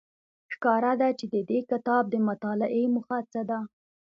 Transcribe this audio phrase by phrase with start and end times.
[0.53, 3.59] ښکاره ده چې د دې کتاب د مطالعې موخه څه ده